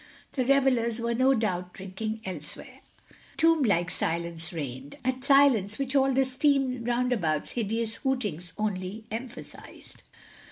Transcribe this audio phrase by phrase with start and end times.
[0.31, 2.79] The revelers were no doubt drinking elsewhere.
[3.11, 10.01] A tomblike silence reigned—a silence which all the steam roundabout's hideous hootings only emphasized.